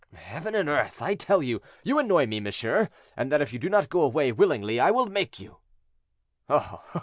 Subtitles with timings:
[0.15, 0.99] "Heaven and earth!
[0.99, 4.31] I tell you, you annoy me, monsieur, and that if you do not go away
[4.31, 5.59] willingly I will make you."